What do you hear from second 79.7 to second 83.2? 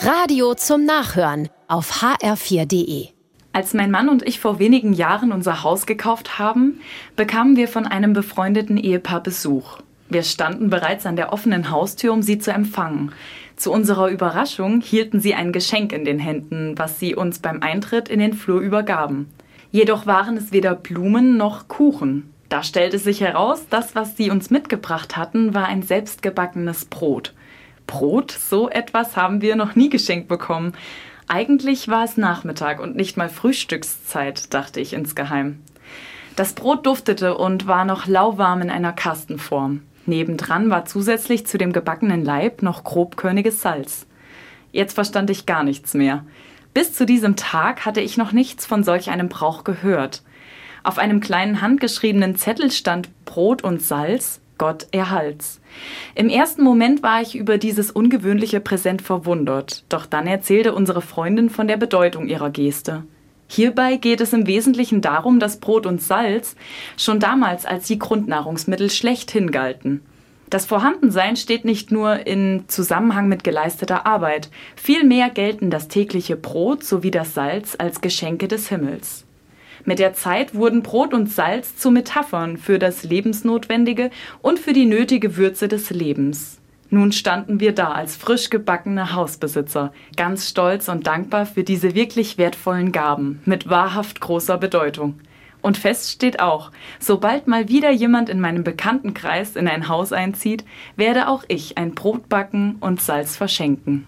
Mit der Zeit wurden Brot und Salz zu Metaphern für das